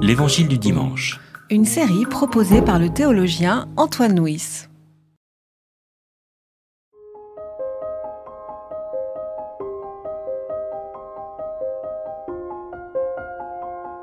[0.00, 1.20] L'Évangile du dimanche.
[1.50, 4.68] Une série proposée par le théologien Antoine Nuis.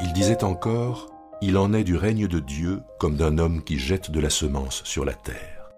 [0.00, 1.08] Il disait encore,
[1.42, 4.82] Il en est du règne de Dieu comme d'un homme qui jette de la semence
[4.84, 5.70] sur la terre.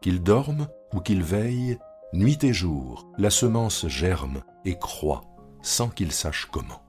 [0.00, 1.78] Qu'il dorme ou qu'il veille,
[2.12, 5.22] nuit et jour, la semence germe et croît
[5.62, 6.87] sans qu'il sache comment.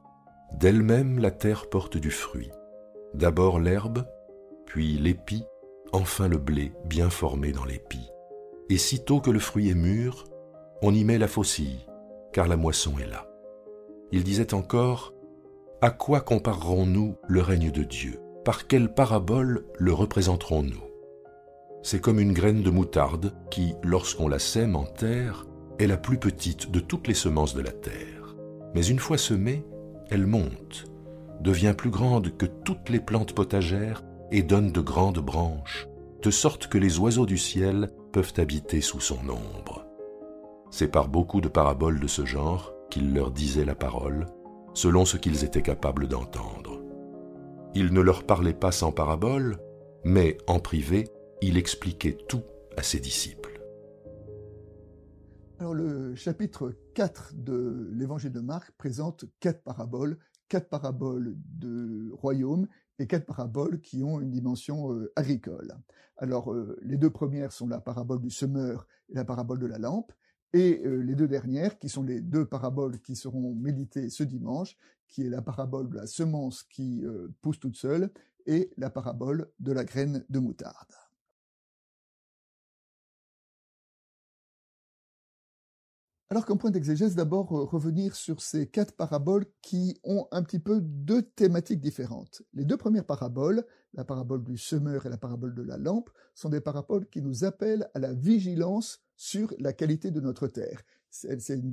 [0.53, 2.51] D'elle-même la terre porte du fruit.
[3.13, 4.05] D'abord l'herbe,
[4.65, 5.45] puis l'épi,
[5.91, 8.09] enfin le blé bien formé dans l'épi.
[8.69, 10.25] Et sitôt que le fruit est mûr,
[10.81, 11.85] on y met la faucille,
[12.31, 13.27] car la moisson est là.
[14.11, 15.13] Il disait encore,
[15.81, 18.19] À quoi comparerons-nous le règne de Dieu?
[18.45, 20.83] Par quelle parabole le représenterons-nous?
[21.81, 25.45] C'est comme une graine de moutarde qui, lorsqu'on la sème en terre,
[25.79, 28.35] est la plus petite de toutes les semences de la terre.
[28.75, 29.65] Mais une fois semée,
[30.09, 30.85] elle monte,
[31.41, 35.87] devient plus grande que toutes les plantes potagères et donne de grandes branches,
[36.21, 39.85] de sorte que les oiseaux du ciel peuvent habiter sous son ombre.
[40.71, 44.25] C'est par beaucoup de paraboles de ce genre qu'il leur disait la parole,
[44.73, 46.81] selon ce qu'ils étaient capables d'entendre.
[47.75, 49.57] Il ne leur parlait pas sans paraboles,
[50.03, 51.07] mais en privé,
[51.41, 52.43] il expliquait tout
[52.77, 53.48] à ses disciples.
[55.59, 62.65] Alors le chapitre 4 de l'évangile de Marc présente quatre paraboles, quatre paraboles de royaume
[62.97, 65.75] et quatre paraboles qui ont une dimension euh, agricole.
[66.15, 69.79] Alors euh, les deux premières sont la parabole du semeur et la parabole de la
[69.79, 70.13] lampe,
[70.53, 74.77] et euh, les deux dernières, qui sont les deux paraboles qui seront méditées ce dimanche,
[75.09, 77.03] qui est la parabole de la semence qui
[77.41, 78.11] pousse toute seule
[78.45, 81.08] et la parabole de la graine de moutarde.
[86.31, 90.59] Alors comme point d'exégèse, d'abord euh, revenir sur ces quatre paraboles qui ont un petit
[90.59, 92.43] peu deux thématiques différentes.
[92.53, 93.65] Les deux premières paraboles,
[93.95, 97.45] la parabole du semeur et la parabole de la lampe, sont des paraboles qui nous
[97.45, 100.83] appellent à la vigilance sur la qualité de notre terre.
[101.09, 101.27] Ce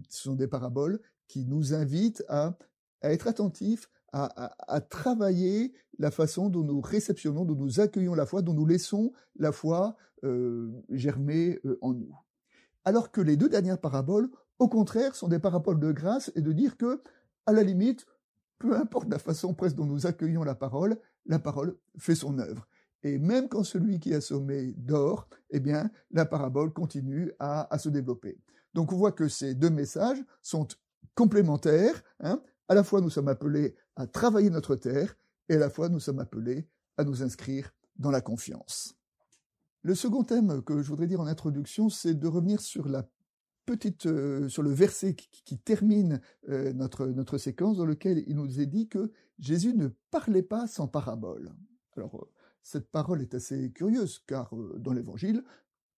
[0.09, 2.57] sont des paraboles qui nous invitent à,
[3.03, 8.55] être attentifs, à, travailler la façon dont nous réceptionnons, dont nous accueillons la foi, dont
[8.55, 12.17] nous laissons la foi euh, germer euh, en nous.
[12.87, 16.53] Alors que les deux dernières paraboles au contraire, sont des paraboles de grâce et de
[16.53, 17.03] dire que,
[17.47, 18.07] à la limite,
[18.59, 22.67] peu importe la façon presque dont nous accueillons la parole, la parole fait son œuvre.
[23.03, 27.89] Et même quand celui qui a sommé dort, eh bien, la parabole continue à, se
[27.89, 28.39] développer.
[28.75, 30.67] Donc on voit que ces deux messages sont
[31.15, 32.03] complémentaires.
[32.21, 32.43] Hein.
[32.69, 35.17] À la fois, nous sommes appelés à travailler notre terre,
[35.49, 38.97] et à la fois, nous sommes appelés à nous inscrire dans la confiance.
[39.83, 43.07] Le second thème que je voudrais dire en introduction, c'est de revenir sur la
[43.67, 48.61] petite euh, sur le verset qui, termine euh, notre notre séquence dans lequel il nous
[48.61, 51.53] est dit que Jésus ne parlait pas sans parabole.
[51.97, 52.31] Alors euh,
[52.63, 55.45] cette parole est assez curieuse car dans l'Évangile,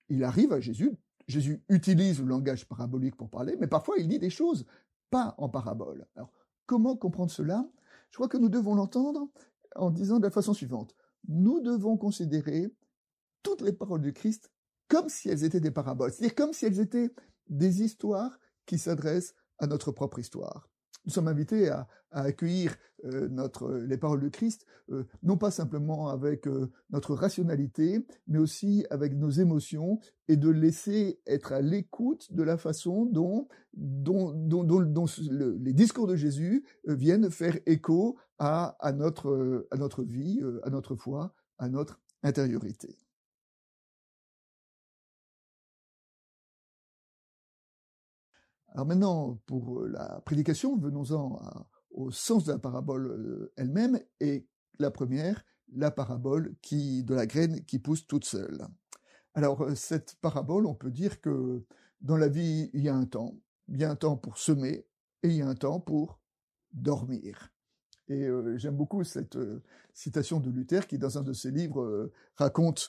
[0.09, 0.93] il arrive à Jésus,
[1.29, 4.67] Jésus utilise le langage parabolique pour parler, mais parfois il dit des choses
[5.11, 6.07] pas en parabole.
[6.17, 6.33] Alors
[6.67, 7.69] comment comprendre cela?
[8.11, 9.29] Je crois que nous devons l'entendre
[9.77, 10.95] en disant de la façon suivante
[11.27, 12.73] nous devons considérer
[13.43, 14.51] toutes les paroles du Christ
[14.89, 17.11] comme si elles étaient des paraboles, c'est-à-dire comme si elles étaient
[17.49, 20.69] des histoires qui s'adressent à notre propre histoire.
[21.09, 23.29] Nous sommes invités à, accueillir euh,
[23.87, 29.15] les paroles de Christ, euh, non pas simplement avec euh, notre rationalité, mais aussi avec
[29.15, 36.17] nos émotions, et de laisser être à l'écoute de la façon dont, les discours de
[36.17, 42.99] Jésus viennent faire écho à, notre, à notre vie, à notre foi, à notre intériorité.
[48.75, 51.41] Alors maintenant, pour euh, la prédication, venons-en
[51.91, 54.47] au sens de la parabole euh, elle-même, et
[54.79, 58.67] la première, la parabole qui, de la graine qui pousse toute seule.
[59.35, 61.65] Alors euh, cette parabole, on peut dire que
[62.01, 63.35] dans la vie, il y a un temps.
[63.69, 64.87] Il y a un temps pour semer
[65.23, 66.21] et il y a un temps pour
[66.73, 67.51] dormir.
[68.11, 68.27] Et
[68.57, 69.37] j'aime beaucoup cette
[69.93, 72.89] citation de Luther qui, dans un de ses livres, raconte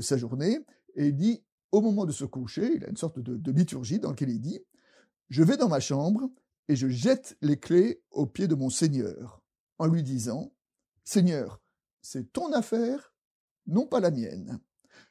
[0.00, 0.58] sa journée
[0.96, 4.30] et dit, au moment de se coucher, il a une sorte de liturgie dans laquelle
[4.30, 4.58] il dit,
[5.28, 6.30] je vais dans ma chambre
[6.68, 9.42] et je jette les clés aux pieds de mon Seigneur,
[9.78, 10.52] en lui disant,
[11.04, 11.60] Seigneur,
[12.02, 13.14] c'est ton affaire,
[13.66, 14.60] non pas la mienne.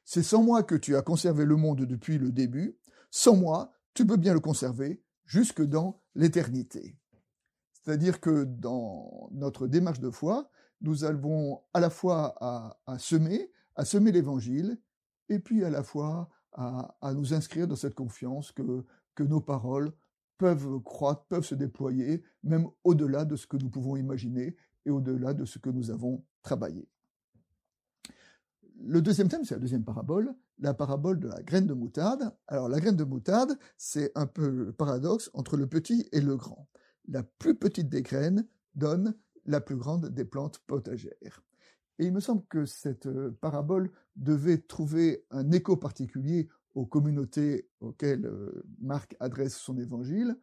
[0.04, 2.78] C'est sans moi que tu as conservé le monde depuis le début,
[3.12, 6.98] sans moi, tu peux bien le conserver jusque dans l'éternité.
[7.74, 10.50] C'est-à-dire que dans notre démarche de foi,
[10.82, 14.80] nous avons à la fois à, semer, à semer l'évangile,
[15.30, 19.94] et puis à la fois à, nous inscrire dans cette confiance que nos paroles
[20.38, 24.56] peuvent croître, peuvent se déployer, même au-delà de ce que nous pouvons imaginer,
[24.86, 26.88] et au-delà de ce que nous avons travaillé.
[28.82, 32.32] Le deuxième thème, c'est la deuxième parabole, la parabole de la graine de moutarde.
[32.48, 36.36] Alors la graine de moutarde, c'est un peu le paradoxe entre le petit et le
[36.36, 36.68] grand.
[37.08, 39.16] La plus petite des graines donne
[39.46, 41.44] la plus grande des plantes potagères.
[42.00, 47.68] Et il me semble que cette euh, parabole devait trouver un écho particulier aux communautés
[47.80, 50.38] auxquelles euh, Marc adresse son évangile.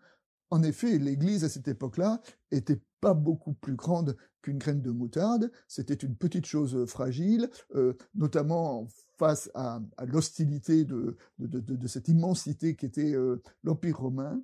[0.50, 2.20] En effet, l'Église à cette époque-là
[2.50, 5.50] était pas beaucoup plus grande qu'une graine de moutarde.
[5.68, 8.86] C'était une petite chose fragile, euh, notamment
[9.18, 11.16] face à, l'hostilité de,
[11.86, 13.14] cette immensité qui était
[13.62, 14.42] l'Empire romain.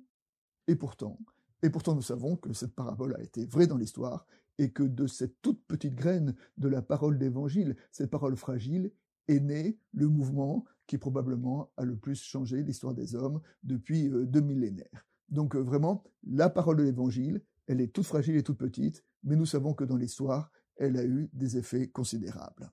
[0.67, 1.19] Et pourtant,
[1.61, 4.25] et pourtant, nous savons que cette parabole a été vraie dans l'histoire
[4.57, 8.91] et que de cette toute petite graine de la parole d'évangile, cette parole fragile,
[9.29, 14.25] est né le mouvement qui probablement a le plus changé l'histoire des hommes depuis euh,
[14.25, 15.05] deux millénaires.
[15.29, 19.35] Donc euh, vraiment, la parole de l'évangile, elle est toute fragile et toute petite, mais
[19.35, 22.71] nous savons que dans l'histoire, elle a eu des effets considérables.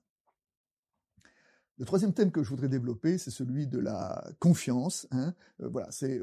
[1.77, 5.07] Le troisième thème que je voudrais développer, c'est celui de la confiance.
[5.11, 5.35] Hein.
[5.61, 6.19] Euh, voilà, c'est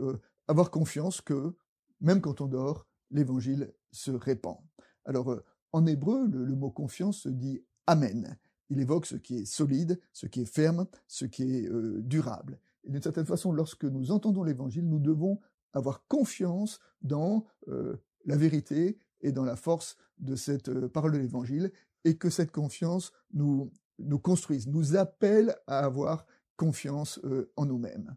[0.48, 1.54] avoir confiance que
[2.00, 4.58] même quand on dort, l'évangile se répand.
[5.04, 5.40] Alors,
[5.72, 8.36] en hébreu, le, mot confiance se dit Amen.
[8.70, 12.58] Il évoque ce qui est solide, ce qui est ferme, ce qui est euh, durable.
[12.84, 15.40] Et d'une certaine façon, lorsque nous entendons l'Évangile, nous devons
[15.72, 21.18] avoir confiance dans euh, la vérité et dans la force de cette euh, parole de
[21.18, 21.72] l'Évangile,
[22.04, 23.70] et que cette confiance nous,
[24.22, 26.26] construise, nous appelle à avoir
[26.56, 27.18] confiance
[27.56, 28.14] en nous-mêmes.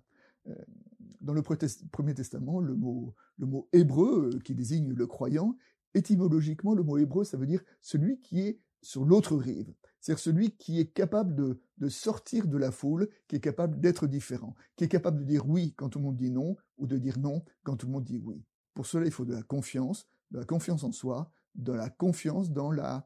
[1.22, 5.56] Dans le Premier Testament, le mot, le mot hébreu qui désigne le croyant
[5.94, 9.74] étymologiquement, le mot hébreu, ça veut dire celui qui est sur l'autre rive.
[10.08, 14.56] C'est-à-dire celui qui est capable de, sortir de la foule, qui est capable d'être différent,
[14.78, 17.20] qui est capable de dire oui quand tout le monde dit non, ou de dire
[17.20, 18.42] non quand tout le monde dit oui.
[18.74, 22.54] Pour cela, il faut de la confiance, de la confiance en soi, de la confiance
[22.54, 23.06] dans la,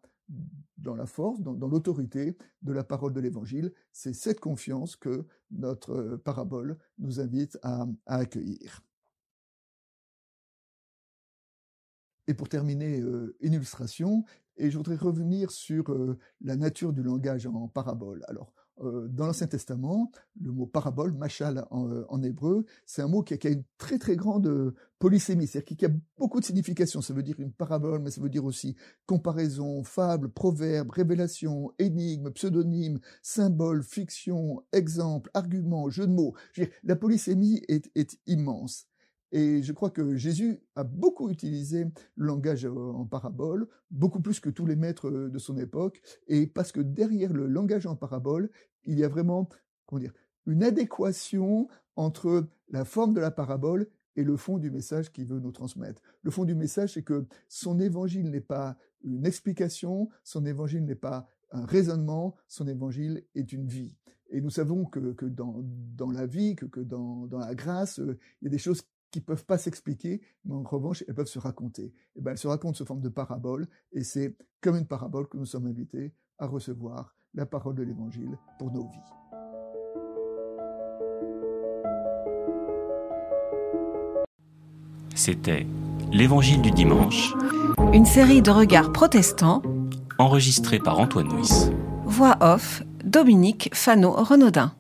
[1.07, 3.74] force, dans, l'autorité de la parole de l'Évangile.
[3.92, 8.83] C'est cette confiance que notre euh, parabole nous invite à, à accueillir.
[12.27, 14.24] Et pour terminer, euh, une illustration,
[14.57, 15.95] et je voudrais revenir sur
[16.42, 18.24] la nature du langage en parabole.
[18.27, 18.53] Alors,
[19.09, 23.63] dans l'Ancien Testament, le mot parabole, machal en, hébreu, c'est un mot qui a, une
[23.77, 27.01] très très grande polysémie, c'est-à-dire qui a beaucoup de significations.
[27.01, 28.75] Ça veut dire une parabole, mais ça veut dire aussi
[29.06, 36.33] comparaison, fable, proverbe, révélation, énigme, pseudonyme, symbole, fiction, exemple, argument, jeu de mots.
[36.54, 38.90] Je veux dire, la polysémie est immense.
[39.31, 41.86] Et je crois que Jésus a beaucoup utilisé
[42.16, 46.01] le langage euh, en parabole, beaucoup plus que tous les maîtres euh, de son époque,
[46.28, 48.50] et parce que derrière le langage en parabole,
[48.83, 49.48] il y a vraiment,
[49.86, 50.13] comment dire,
[50.45, 55.39] une adéquation entre la forme de la parabole et le fond du message qu'il veut
[55.39, 56.01] nous transmettre.
[56.24, 60.95] Le fond du message, c'est que son évangile n'est pas une explication, son évangile n'est
[60.95, 63.95] pas un raisonnement, son évangile est une vie.
[64.30, 65.62] Et nous savons que, que dans,
[65.95, 68.81] dans, la vie, que, que dans, dans, la grâce, euh, il y a des choses
[69.11, 71.93] qui peuvent pas s'expliquer, mais en revanche, elles peuvent se raconter.
[72.15, 75.37] Et ben, elles se racontent sous forme de parabole, et c'est comme une parabole que
[75.37, 78.97] nous sommes invités à recevoir la parole de l'Évangile pour nos vies.
[85.15, 85.67] C'était
[86.11, 87.33] l'Évangile du dimanche,
[87.93, 89.61] une série de regards protestants,
[90.17, 91.69] enregistrée par Antoine Nuis.
[92.05, 94.73] Voix off, Dominique Fano-Renaudin.